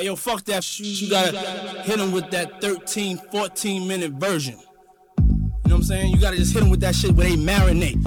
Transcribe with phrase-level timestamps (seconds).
[0.00, 0.86] Hey, yo, fuck that shit.
[0.86, 1.38] You gotta
[1.82, 4.56] hit them with that 13, 14 minute version.
[4.56, 6.12] You know what I'm saying?
[6.12, 8.00] You gotta just hit them with that shit where they marinate.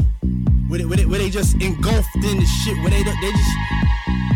[0.70, 2.76] Where they, where they, where they just engulfed in the shit.
[2.78, 3.56] Where they, they just.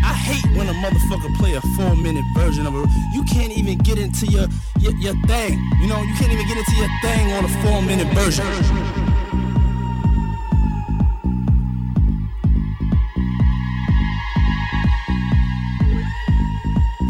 [0.06, 2.88] I hate when a motherfucker play a four minute version of it.
[3.12, 4.46] You can't even get into your,
[4.78, 5.58] your, your thing.
[5.80, 9.07] You know, you can't even get into your thing on a four minute version.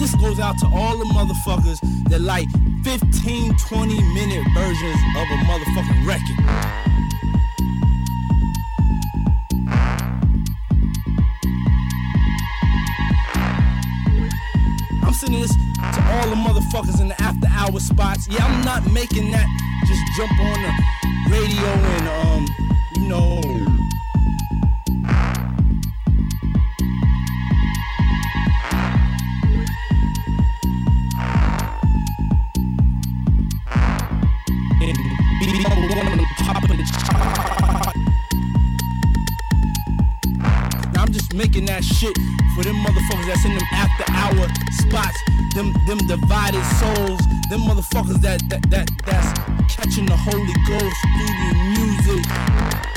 [0.08, 2.48] This goes out to all the motherfuckers that like
[2.82, 6.38] 15, 20 minute versions of a motherfucking record.
[15.04, 18.26] I'm sending this to all the motherfuckers in the after hour spots.
[18.28, 19.46] Yeah, I'm not making that
[19.86, 20.72] just jump on the
[21.30, 22.46] radio and um,
[22.94, 23.47] you know.
[41.66, 42.16] That shit
[42.54, 45.18] for them motherfuckers that's in them after hour spots,
[45.54, 47.20] them them divided souls,
[47.50, 49.38] them motherfuckers that that that that's
[49.74, 52.87] catching the Holy Ghost through the music.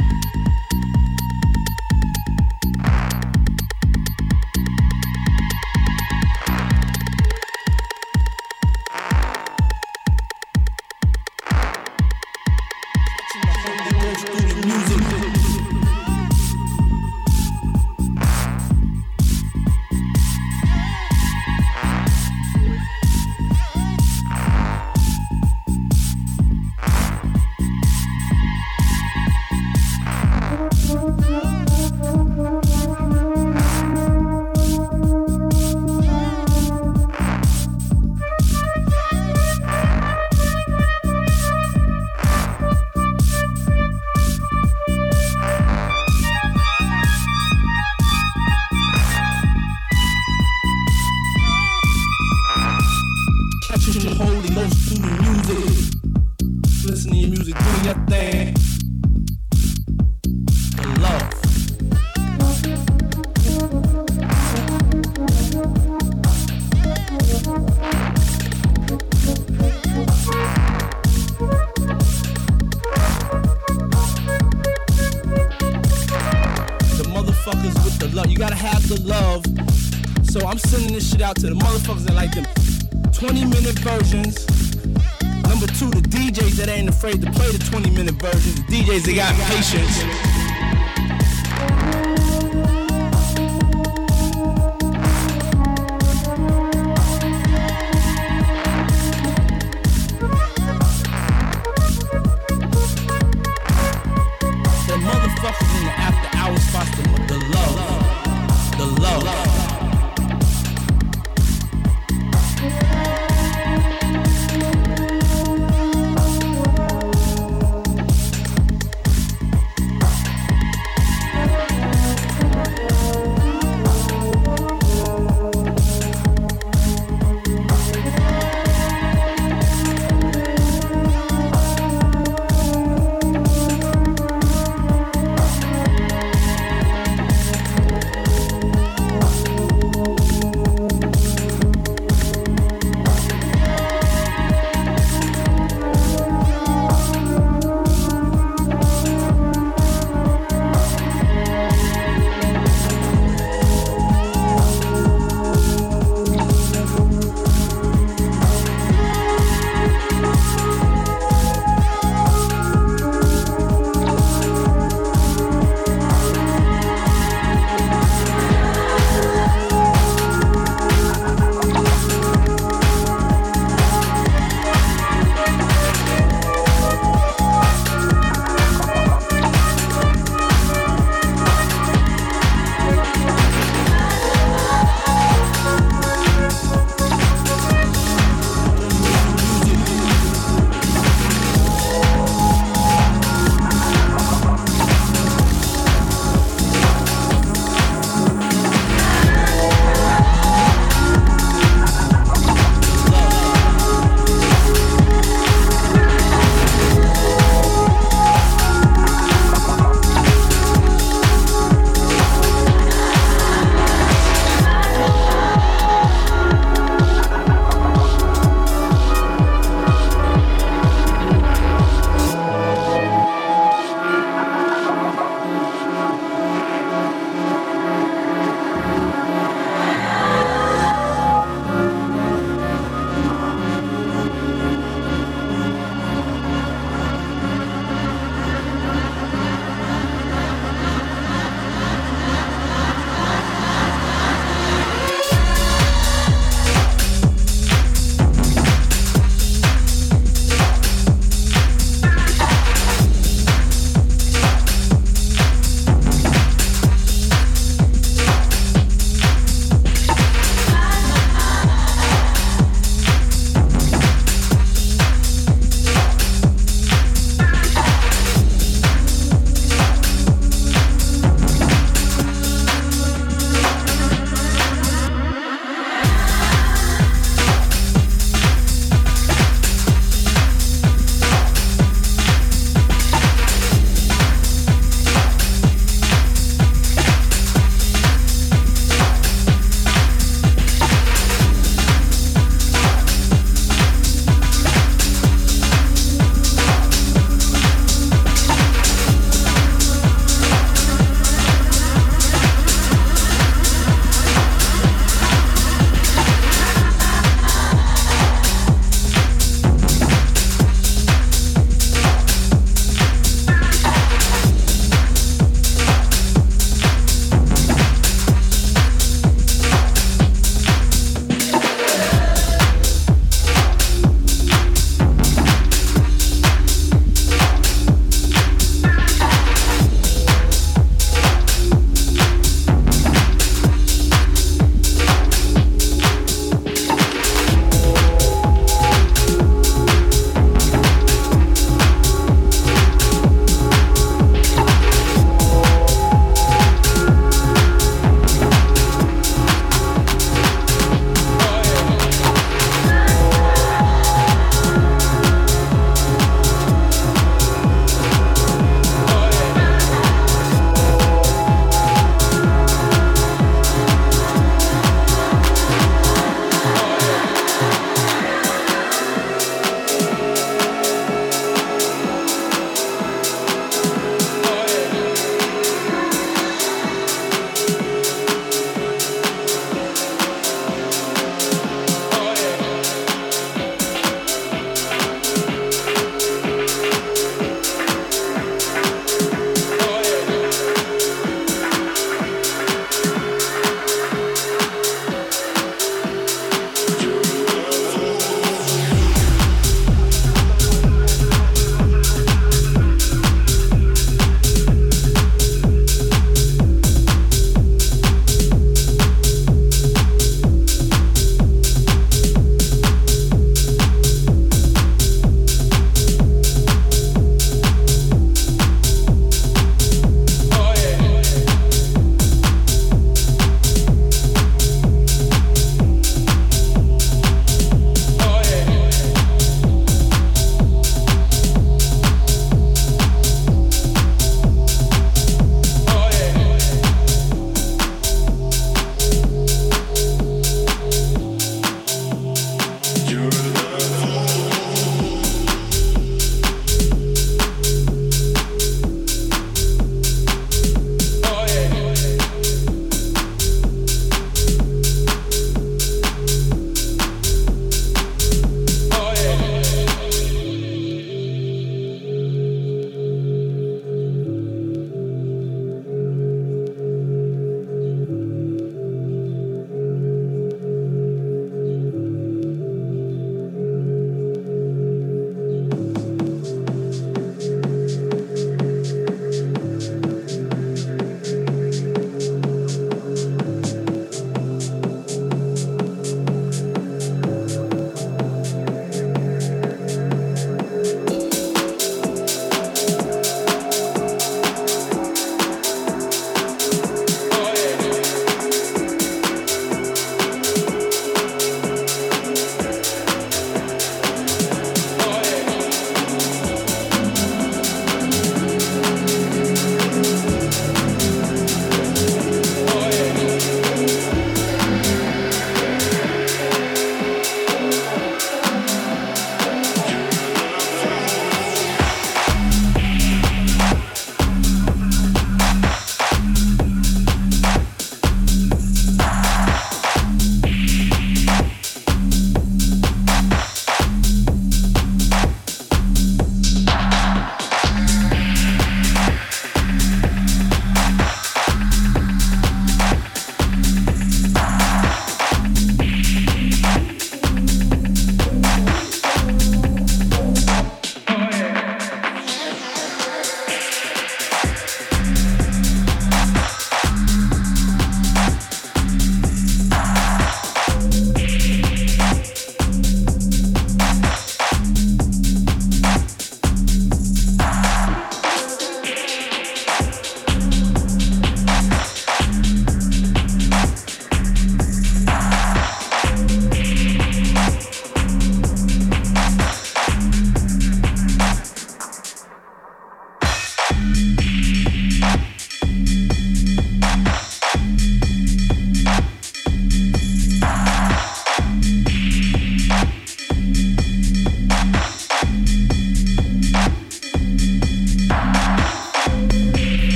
[88.91, 89.05] Versions.
[89.05, 90.30] The DJs that got patience.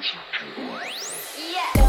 [0.00, 1.87] Go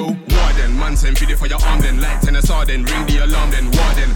[0.00, 0.39] no
[3.70, 4.10] Jordan,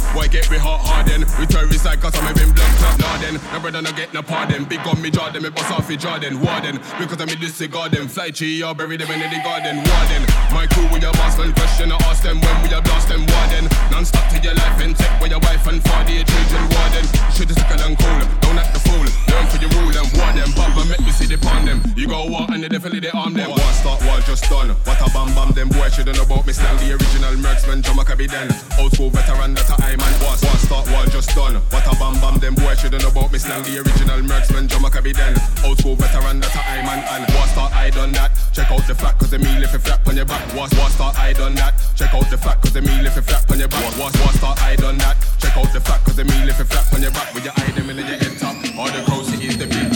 [0.50, 3.96] me hot harden we try recycle so I've been blown clock darden No brother not
[3.96, 6.76] get no pardon Big on me then me boss off the Jordan Warden.
[6.98, 10.22] Because I made this cigar, them fly tree, or bury them in the garden, Warden.
[10.52, 13.24] My crew, we a boss, man, question, I ask them when we a blast them,
[13.26, 13.66] Warden.
[13.90, 17.06] Non stop to your life and tech with your wife and father, your children, Warden.
[17.34, 19.06] Should've sicker than cool, don't act the fool.
[19.32, 20.50] Learn for your rule and warden.
[20.54, 23.32] Baba, make me see the upon them you go war and they definitely they arm
[23.32, 23.48] them.
[23.48, 24.68] War start, war just done.
[24.84, 26.76] What a bam bam, them boy shouldn't know about me slang.
[26.76, 28.48] The original Merksman, Jamaica be then.
[28.78, 30.12] Old school veteran, that I man.
[30.20, 31.56] War, war start, war just done.
[31.72, 33.62] What a bam bam, them boy shouldn't know about me slang.
[33.64, 35.34] The original Merksman, Jamaica be then.
[35.64, 37.00] Old school veteran, that I man.
[37.08, 38.32] And war start, I done that.
[38.52, 40.44] Check out the flat, cause the meal if it flap on your back.
[40.54, 41.74] War, war start, I done that.
[41.96, 43.96] Check out the flat, cause the meal if it flap on your back.
[43.98, 45.16] War, war start, I done that.
[45.40, 47.32] Check out the flat, cause the meal if it flap on your back.
[47.34, 48.56] With your eye them in your head top.
[48.76, 49.93] All the crows is the big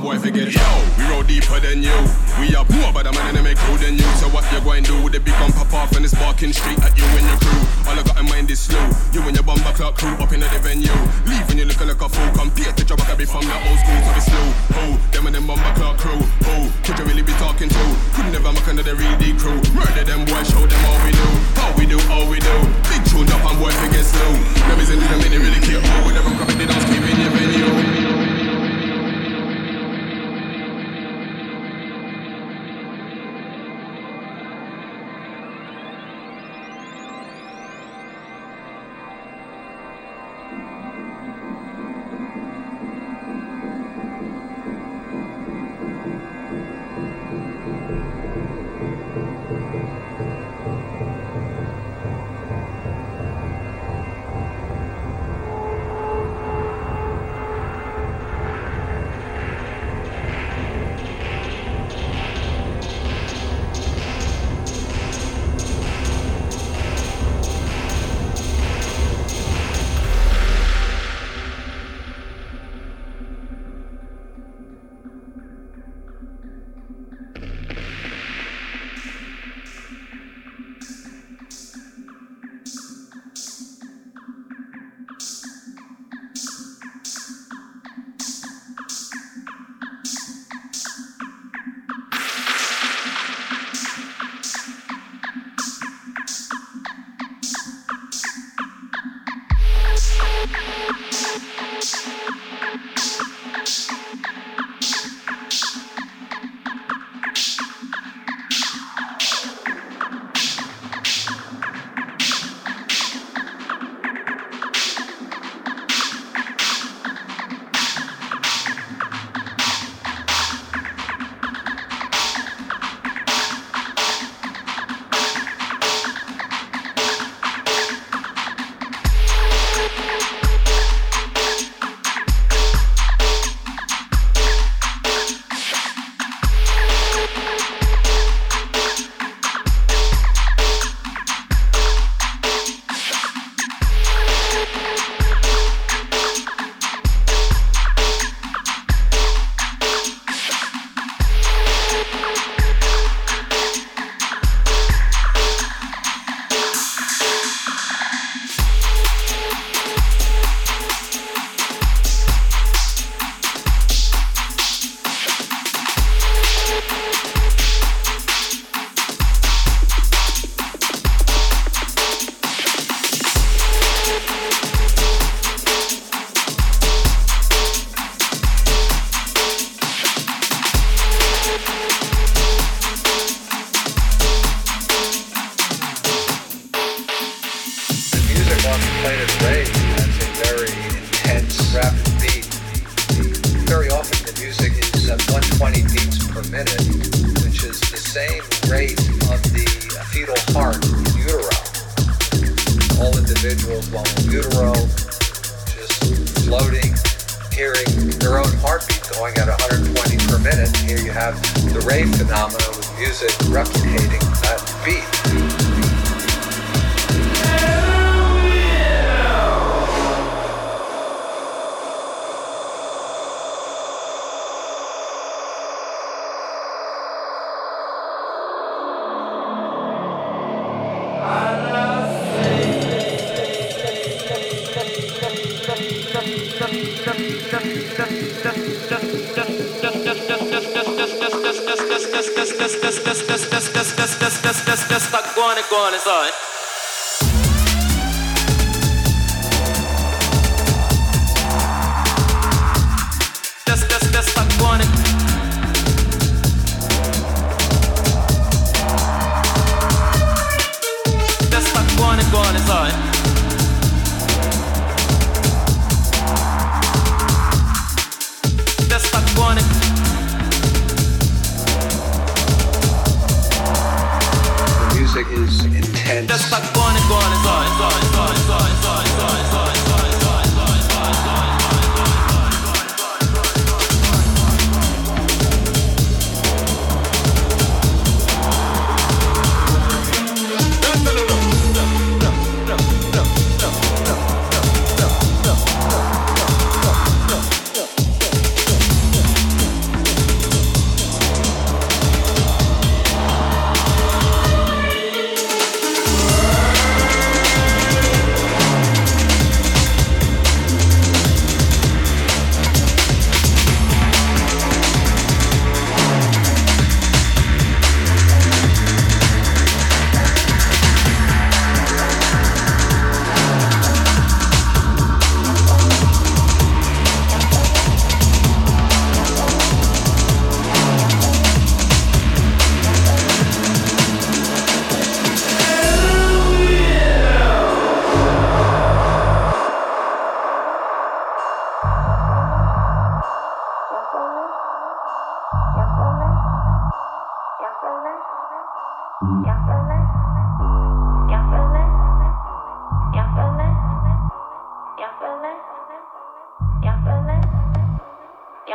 [0.00, 0.68] on boy, forget yo.
[0.96, 1.96] We roll deeper than you.
[2.40, 4.08] We are poor, but I'm an enemy crew than you.
[4.16, 6.52] So what you going to do with the big gun pop off and it's barking
[6.52, 7.60] straight at you and your crew?
[7.88, 8.80] All I got in mind is slow.
[9.12, 10.92] You and your bumper clock crew up in the venue.
[11.28, 12.30] Leaving you looking like a fool.
[12.32, 14.46] Compare to job I be from the old school to be slow.
[14.80, 16.20] Oh, them and them bumper clock crew.
[16.48, 17.82] Oh, could you really be talking to?
[18.16, 19.60] Could never make another real D crew.
[19.76, 21.28] Murder them boys, show them all we do.
[21.60, 22.54] How we do, all we do.
[22.88, 24.32] Big tune up and boy forget slow.
[24.80, 25.82] Is in the minute really care.
[25.82, 27.99] Oh, we never come in, they don't in your venue.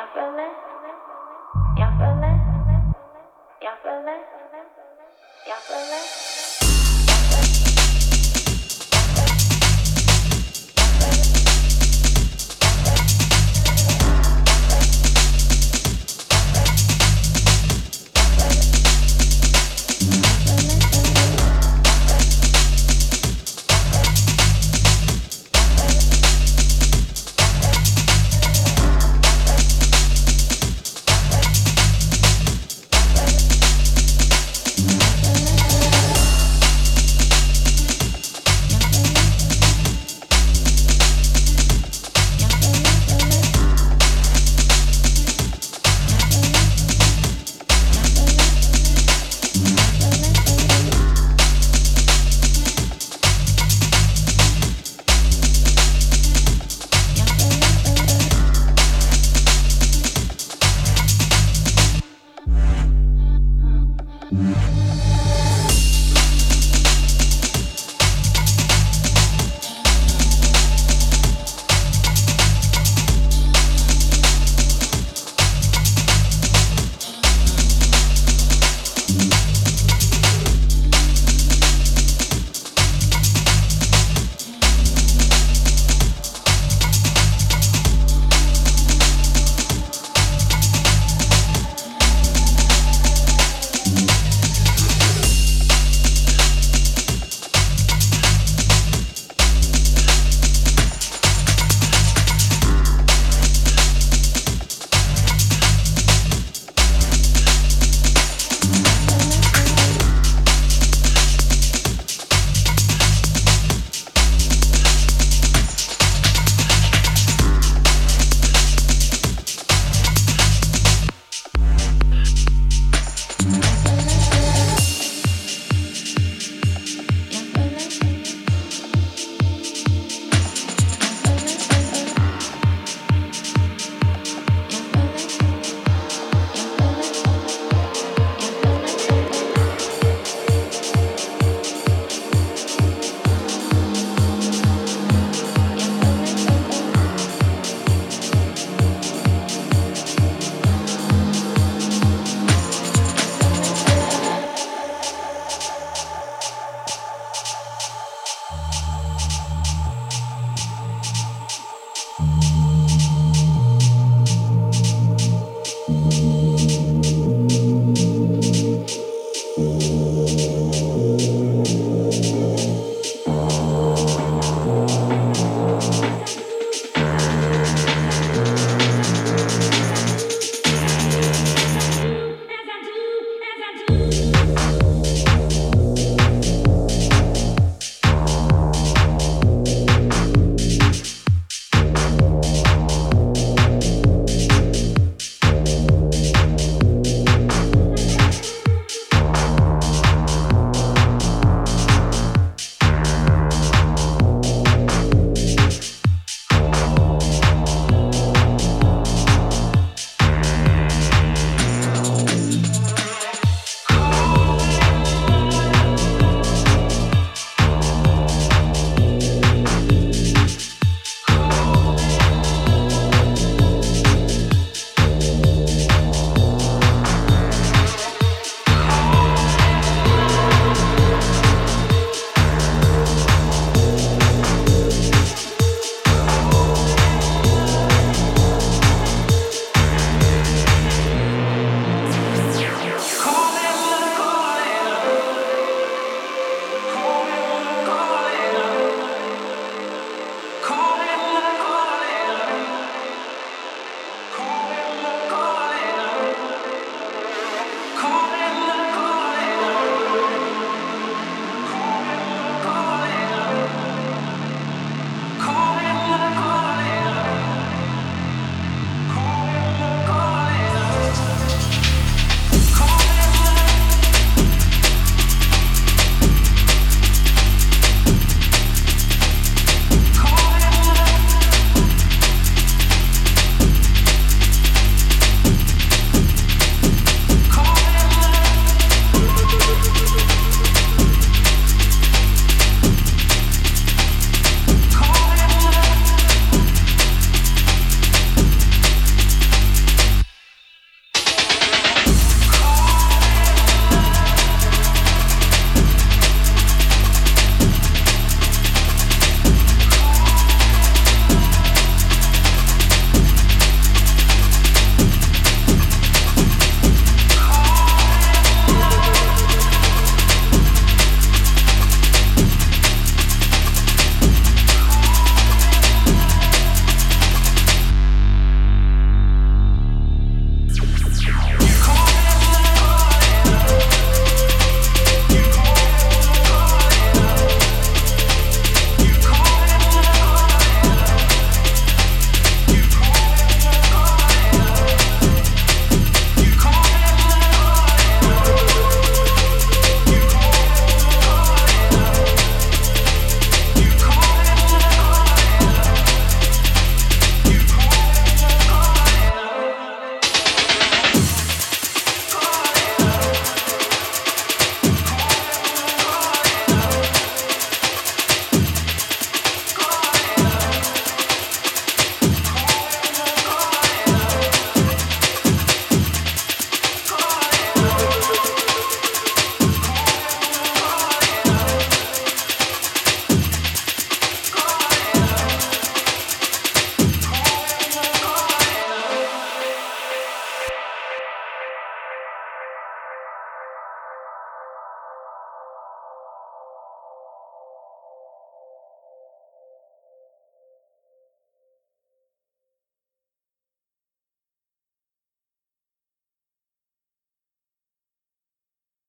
[0.06, 0.52] Y'all feel it?
[5.48, 6.65] Y'all feel it?